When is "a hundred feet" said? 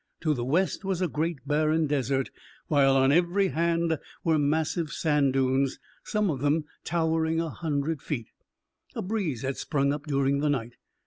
7.39-8.29